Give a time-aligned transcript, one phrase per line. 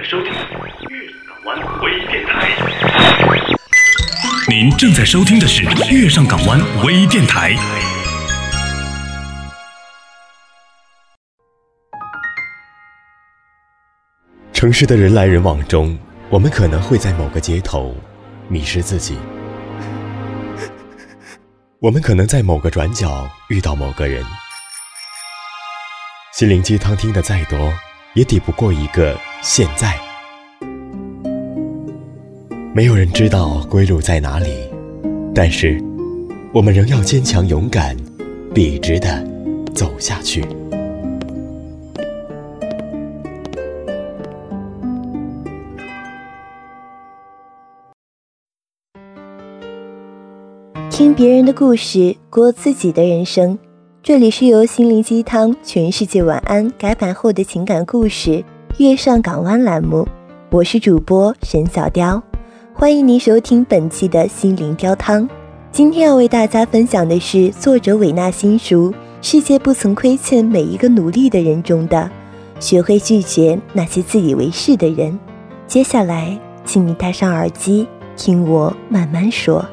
[0.00, 0.46] 在收听的是
[0.88, 2.48] 月港湾微电台。
[4.48, 5.62] 您正在收听的是
[5.94, 7.54] 月上港湾微电台。
[14.54, 15.98] 城市的人来人往中，
[16.30, 17.94] 我们可能会在某个街头
[18.48, 19.18] 迷失自己。
[21.78, 24.24] 我们可能在某个转角遇到某个人，
[26.32, 27.70] 心灵鸡汤听得再多，
[28.14, 29.94] 也抵不过一个现在。
[32.74, 34.48] 没有人知道归路在哪里，
[35.34, 35.82] 但是
[36.52, 37.96] 我们仍要坚强勇敢，
[38.54, 39.26] 笔直的
[39.74, 40.44] 走下去。
[50.90, 53.58] 听别人的故事，过自己的人生。
[54.02, 58.30] 这里是由心灵鸡汤、全世界晚安改版后的情感故事
[58.78, 60.06] 《月上港湾》栏目。
[60.50, 62.22] 我是主播沈小雕，
[62.72, 65.28] 欢迎您收听本期的心灵雕汤。
[65.70, 72.10] 今天要为大家分享的是作者韦纳新书《世界不曾亏欠每一个努力的人》中的
[72.58, 75.18] “学会拒绝那些自以为是的人”。
[75.66, 77.86] 接下来，请你戴上耳机，
[78.16, 79.64] 听我慢慢说。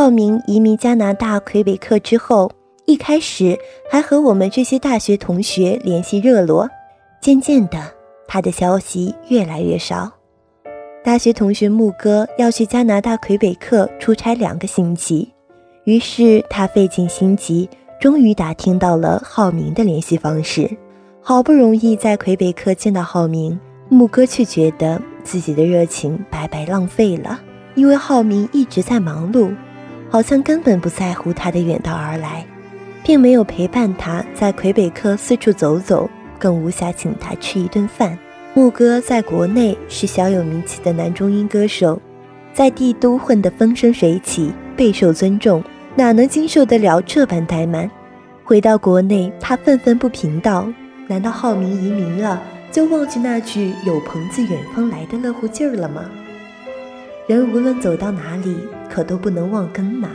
[0.00, 2.50] 浩明移民加拿大魁北克之后，
[2.86, 3.54] 一开始
[3.90, 6.66] 还和我们这些大学同学联系热络，
[7.20, 7.78] 渐渐的，
[8.26, 10.10] 他的消息越来越少。
[11.04, 15.30] 大学同学木哥要去加拿大魁北克出差两个星期，
[15.84, 17.68] 于是他费尽心机，
[18.00, 20.78] 终于打听到了浩明的联系方式。
[21.20, 27.38] 好不容易在魁北克见到浩明，木哥却觉得自己的热情白白浪费了，
[27.74, 29.54] 因为浩明一直在忙碌。
[30.10, 32.44] 好像根本不在乎他的远道而来，
[33.04, 38.18] 并没有陪伴他在魁北克四处走走，更无暇请他吃一顿饭。
[38.52, 42.02] 牧歌在国内是小有名气的男中音歌手，
[42.52, 45.62] 在帝都混得风生水起，备受尊重，
[45.94, 47.88] 哪能经受得了这般怠慢？
[48.42, 50.66] 回到国内，他愤愤不平道
[51.06, 52.42] ：“难道浩明移民了，
[52.72, 56.10] 就忘记那句‘有朋自远方来’的乐乎劲儿了吗？”
[57.30, 58.56] 人无论走到哪里，
[58.92, 60.08] 可都不能忘根呐。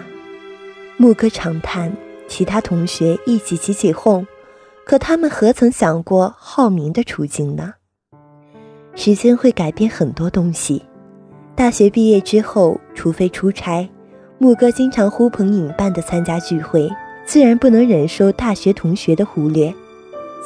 [0.98, 1.90] 牧歌长叹，
[2.28, 4.28] 其他同学一起起起哄，
[4.84, 7.76] 可他们何曾想过浩明的处境呢？
[8.96, 10.84] 时间会改变很多东西。
[11.56, 13.90] 大学毕业之后，除非出差，
[14.38, 16.92] 牧歌经常呼朋引伴的参加聚会，
[17.26, 19.74] 自然不能忍受大学同学的忽略。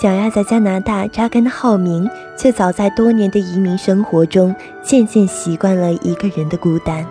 [0.01, 7.05] 想要在加拿大扎根的浩明，却早在多年的移民生活中，渐渐习惯了一个人的孤单。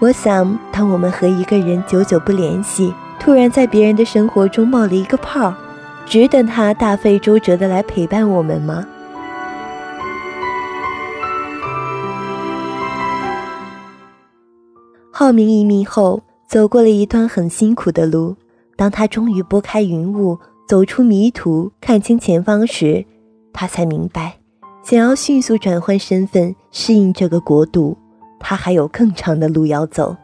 [0.00, 5.52] 我想，当我们和一个人久久不联系，突然在别人的生活中冒了一个泡，
[6.06, 8.86] 值得他大费周折的来陪伴我们吗？
[15.10, 18.34] 浩明移民后，走过了一段很辛苦的路。
[18.76, 20.38] 当他终于拨开云雾。
[20.72, 23.04] 走出迷途，看清前方时，
[23.52, 24.38] 他才明白，
[24.82, 27.94] 想要迅速转换身份，适应这个国度，
[28.40, 30.16] 他还有更长的路要走，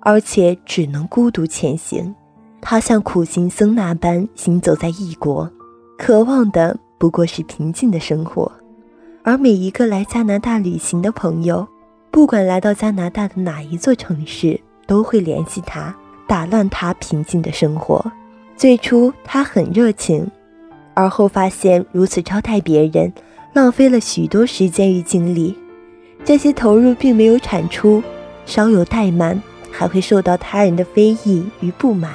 [0.00, 2.12] 而且只能孤独前行。
[2.60, 5.48] 他像苦行僧那般行走在异国，
[5.96, 8.50] 渴望的不过是平静的生活。
[9.22, 11.64] 而每一个来加拿大旅行的朋友，
[12.10, 15.94] 不管来到加拿大的哪一座城市，都会联系他，
[16.26, 18.04] 打乱他平静的生活。
[18.56, 20.30] 最初他很热情，
[20.94, 23.12] 而后发现如此招待别人，
[23.52, 25.56] 浪费了许多时间与精力。
[26.24, 28.02] 这些投入并没有产出，
[28.46, 32.14] 稍有怠慢，还会受到他人的非议与不满。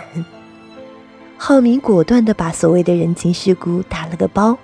[1.37, 4.57] 浩明果断地把所谓的人情世故打了个包，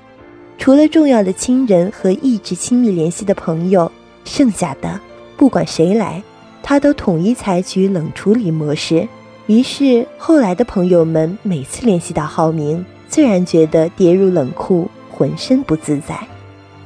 [0.57, 3.91] 除了重要的亲人和一直亲密联系的朋友，
[4.23, 4.99] 剩下的
[5.37, 6.23] 不管谁来，
[6.63, 9.07] 他都统一采取冷处理模式。
[9.47, 16.19] 于是，后来的朋友们每次联系到浩明，自然觉得跌入冷库，浑身不自在。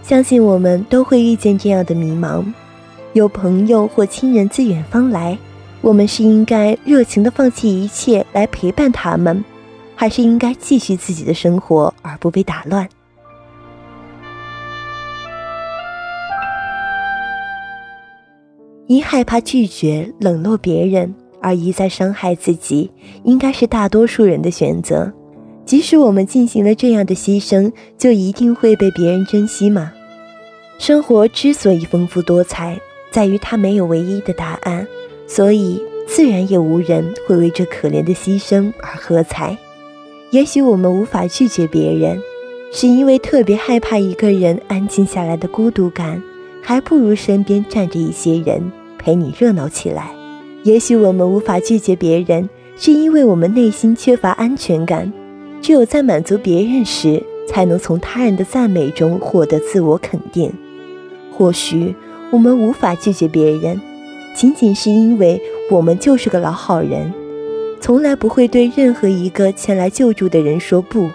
[0.03, 2.43] 相信我们都会遇见这样的迷茫：
[3.13, 5.37] 有朋友或亲人自远方来，
[5.79, 9.41] 我们是应该热情地放弃一切来陪伴他们，
[9.95, 12.89] 还是应该继续自己的生活而不被打乱？
[18.87, 21.15] 因害怕拒绝冷落别人。
[21.41, 22.91] 而一再伤害自己，
[23.23, 25.11] 应该是大多数人的选择。
[25.65, 29.91] 即使我们进行了这样的牺牲，就一定会被别人珍惜吗？
[30.79, 32.79] 生活之所以丰富多彩，
[33.11, 34.87] 在于它没有唯一的答案，
[35.27, 39.55] 所以自然也无人会为这可怜的牺牲而喝彩。
[40.31, 42.19] 也许我们无法拒绝别人，
[42.71, 46.21] 是因为特别害怕一个人安静下来的孤独感，
[46.63, 50.18] 还不如身边站着一些人陪你热闹起来。
[50.63, 55.11] 也许我们无法拒绝别人，是因为我们内心缺乏安全感，
[55.61, 60.51] 只有在满足别人时，才能从他人的赞美中获得自我肯定。
[61.31, 61.95] 或许
[62.31, 63.79] 我们无法拒绝别人，
[64.35, 65.41] 仅仅是因为
[65.71, 67.13] 我们就是个老好人。
[67.81, 71.09] 从来不会对任何一个前来救助的人说不。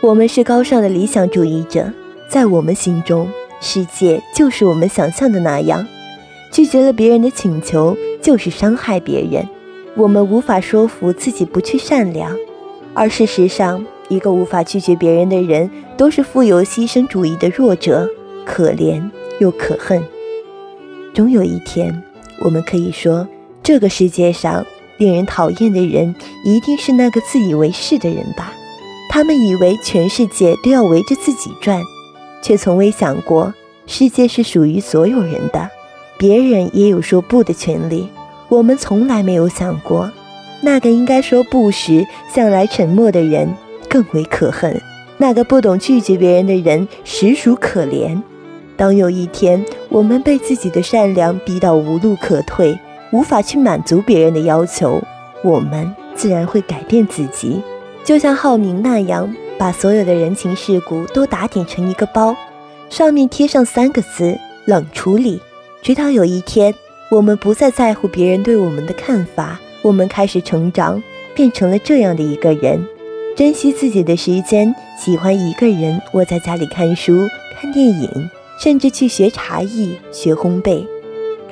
[0.00, 1.92] 我们是高尚的理想主义者，
[2.28, 3.28] 在我们心中，
[3.60, 5.84] 世界就是我们想象的那样。
[6.52, 9.46] 拒绝了别人的请求，就是伤害别人。
[9.94, 12.34] 我们无法说服自己不去善良，
[12.94, 18.08] 而事实上，一个无法拒绝别人的人，都是富有牺牲主义的弱者，
[18.46, 19.02] 可怜
[19.38, 20.02] 又可恨。
[21.12, 22.02] 终有一天，
[22.44, 23.28] 我们可以说，
[23.62, 24.64] 这个世界上。
[24.96, 28.52] 令人讨厌的人，一定是那个自以为是的人吧？
[29.10, 31.82] 他们以为全世界都要围着自己转，
[32.44, 33.52] 却从未想过
[33.88, 35.68] 世界是属于所有人的，
[36.18, 38.08] 别人也有说不的权利。
[38.48, 40.10] 我们从来没有想过，
[40.62, 43.52] 那个应该说不时向来沉默的人
[43.88, 44.80] 更为可恨，
[45.18, 48.20] 那个不懂拒绝别人的人实属可怜。
[48.76, 52.78] 当有一天我们被自己的善良逼到无路可退，
[53.12, 55.00] 无法去满足别人的要求，
[55.42, 57.62] 我们自然会改变自己，
[58.04, 62.36] 就像浩明那样，把所有的人情世故都打点成一个包，
[62.90, 65.40] 上面贴上三个字“冷处理”。
[65.84, 66.74] 直到有一天，
[67.10, 71.02] 我们不再在乎别人对我们的看法，我们开始成长，
[71.34, 72.82] 变成了这样的一个人：
[73.36, 77.28] 珍惜自己的时间，喜欢一个人窝在家里看书、
[77.60, 80.86] 看电影，甚至去学茶艺、学烘焙。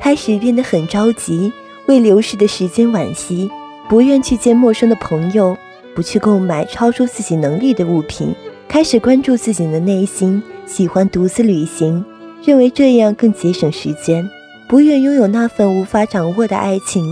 [0.01, 1.53] 开始变得很着急，
[1.85, 3.51] 为流逝的时间惋惜，
[3.87, 5.55] 不愿去见陌生的朋友，
[5.95, 8.35] 不去购买超出自己能力的物品，
[8.67, 12.03] 开始关注自己的内心，喜欢独自旅行，
[12.45, 14.29] 认为这样更节省时间，
[14.69, 17.05] 不愿拥有那份无法掌握的爱情，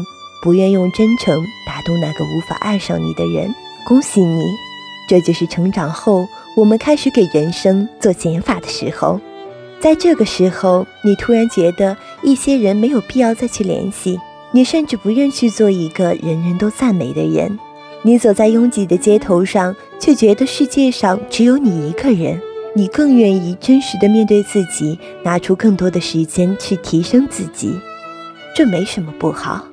[0.43, 3.55] 不愿用真诚打动那个无法爱上你的人。
[3.87, 4.43] 恭喜你，
[5.09, 9.21] 这就是成长后我们开始给人生做减法的时候。
[9.79, 14.19] 在这个时候，你突然觉得一些人没有必要再去联系，
[14.51, 17.57] 你甚至不愿去做一个人人都赞美的人。
[18.03, 22.41] 你走在拥挤的街头上，却觉得世界上只有你一个人。
[22.75, 27.79] 你更愿意真实的面对自己，拿出更多的时间去提升自己。
[28.55, 29.65] 这没什么不好，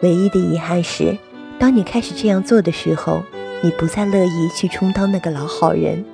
[0.00, 1.16] 唯一的遗憾是，
[1.58, 3.22] 当你开始这样做的时候，
[3.62, 6.04] 你不再乐意去充当那个老好人，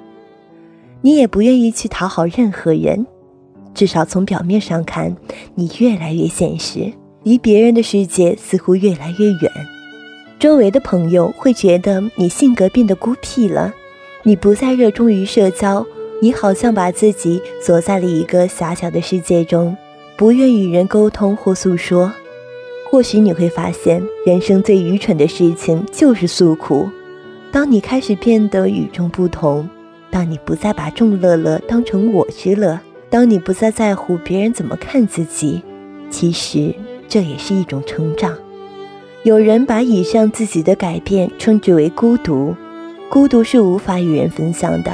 [1.03, 3.07] 你也不愿意去讨好任何人。
[3.75, 5.15] 至少从表面上看，
[5.55, 6.93] 你越来越现实，
[7.25, 9.53] 离别人的世界似乎越来越远。
[10.39, 13.75] 周围的朋友会觉得你性格变得孤僻了，
[14.23, 15.87] 你不再热衷于社交，
[16.21, 19.77] 你好像把自己锁在了一个狭小的世界中，
[20.17, 22.11] 不愿与人沟通或诉说。
[22.91, 26.89] 或许你会发现，人生最愚蠢的事情就是诉苦。
[27.53, 29.69] 当你开始变得与众不同，
[30.11, 32.79] 当你不再把众乐乐当成我之乐。
[33.09, 35.63] 当你不再在乎别人怎么看自己，
[36.11, 36.75] 其实
[37.09, 38.37] 这也是一种成长。
[39.23, 42.55] 有人把以上自己的改变称之为孤独，
[43.09, 44.93] 孤独是无法与人分享的。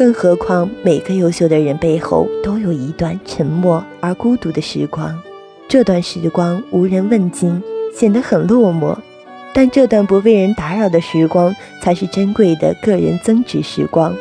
[0.00, 5.14] 更何况每个优秀的人背后都有一段沉默而孤独的时光，
[5.68, 7.62] 这段时光无人问津，
[7.94, 8.96] 显得很落寞。
[9.52, 14.16] 但这段不被人打扰的时光，才是珍贵的个人增值时光。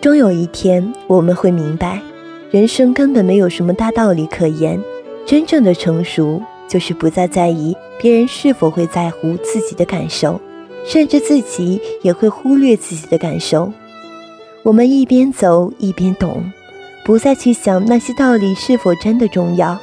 [0.00, 2.02] 终有一天，我们会明白。
[2.50, 4.80] 人生根本没有什么大道理可言，
[5.24, 10.40] 真正的成熟就是不再在意别人是否会在乎自己的感受，
[10.84, 13.72] 甚至自己也会忽略自己的感受。
[14.64, 16.50] 我们一边走一边懂，
[17.04, 19.78] 不再去想那些道理是否真的重要，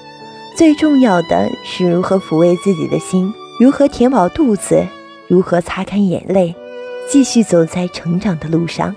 [0.57, 4.83] 最重要的是如何抚慰自己的心，如何填饱肚子，
[5.27, 6.55] 如何擦干眼泪，
[7.07, 8.95] 继续走在成长的路上。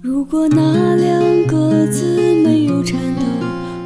[0.00, 2.06] 如果那两个字
[2.42, 3.22] 没有颤抖，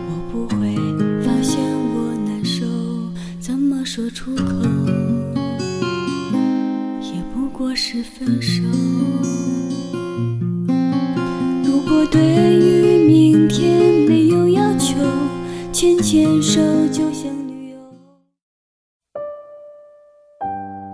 [0.09, 0.77] 我不会
[1.25, 2.65] 发现我难受。
[3.41, 4.45] 怎么说出口，
[7.93, 8.63] 是分手。
[11.63, 14.97] 如果对于明天没有要求，
[15.71, 17.77] 牵牵手就像旅游。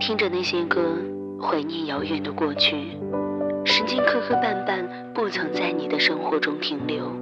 [0.01, 0.97] 听着那些歌，
[1.41, 2.75] 怀念遥远的过去。
[3.65, 4.83] 时间磕磕绊绊，
[5.15, 7.13] 不曾在你的生活中停留。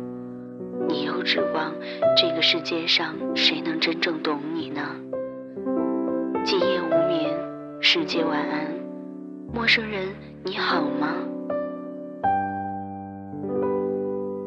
[0.89, 1.75] 你又指望
[2.17, 4.81] 这个世界上谁能真正懂你呢？
[6.47, 7.31] 今夜无眠
[7.83, 8.73] 世界晚安，
[9.53, 10.09] 陌生人
[10.45, 11.09] 你好吗？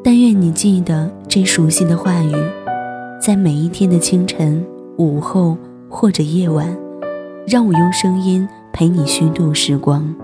[0.04, 2.34] 但愿你记得这熟悉的话语，
[3.20, 4.64] 在每一天的清晨、
[4.98, 5.56] 午后
[5.88, 6.76] 或者夜晚，
[7.46, 10.14] 让我用声音陪你虚度时光。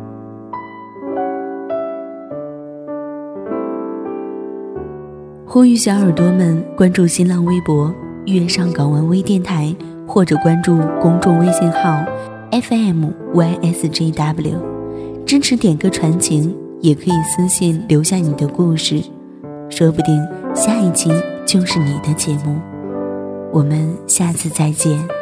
[5.46, 7.92] 呼吁小耳朵们关注新浪微博
[8.26, 9.74] “月上港湾微电台”，
[10.06, 12.04] 或者关注公众微信号
[12.50, 14.56] “FMYSJW”，
[15.24, 19.02] 支持点歌传情，也可以私信留下你的故事。
[19.68, 20.24] 说不定
[20.54, 21.10] 下一期
[21.44, 22.56] 就是你的节目，
[23.52, 25.15] 我们下次再见。